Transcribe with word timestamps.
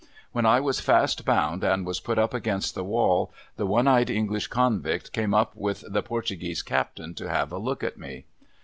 U'hen 0.33 0.47
I 0.47 0.59
was 0.59 0.79
fast 0.79 1.25
bound 1.25 1.63
and 1.63 1.85
was 1.85 1.99
put 1.99 2.17
up 2.17 2.33
against 2.33 2.73
tbe 2.75 2.85
wall, 2.85 3.31
tbe 3.59 3.67
one 3.67 3.87
eyed 3.87 4.09
English 4.09 4.47
convict 4.47 5.11
came 5.11 5.35
up 5.35 5.55
with 5.55 5.81
the 5.81 6.01
I'ortuguesc 6.01 6.65
Captain, 6.65 7.13
to 7.13 7.29
have 7.29 7.51
a 7.51 7.59
look 7.59 7.83
at 7.83 7.99
me. 7.99 8.25